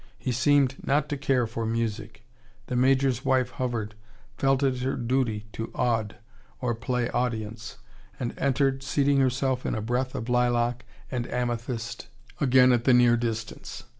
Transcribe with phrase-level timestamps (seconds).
[0.17, 2.23] He seemed not to care for music.
[2.65, 3.93] The Major's wife hovered
[4.35, 6.15] felt it her duty to aude,
[6.59, 7.77] or play audience
[8.19, 12.07] and entered, seating herself in a breath of lilac and amethyst
[12.39, 13.83] again at the near distance.